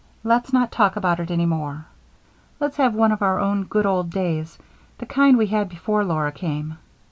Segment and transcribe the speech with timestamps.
[0.23, 1.85] Let's not talk about it any more.
[2.59, 4.57] Let's have one of our own good old happy days
[4.97, 6.79] the kind we had before Laura came."